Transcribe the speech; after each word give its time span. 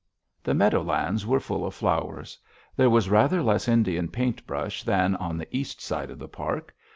The 0.41 0.55
meadow 0.55 0.81
lands 0.81 1.27
were 1.27 1.39
full 1.39 1.63
of 1.63 1.75
flowers. 1.75 2.35
There 2.75 2.89
was 2.89 3.07
rather 3.11 3.43
less 3.43 3.67
Indian 3.67 4.07
paint 4.07 4.47
brush 4.47 4.81
than 4.81 5.15
on 5.17 5.37
the 5.37 5.55
east 5.55 5.79
side 5.79 6.09
of 6.09 6.17
the 6.17 6.27
park. 6.27 6.73